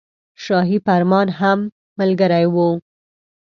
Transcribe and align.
شاهي 0.43 0.77
فرمان 0.85 1.27
هم 1.39 1.59
ملګری 1.99 2.45
وو. 2.53 2.69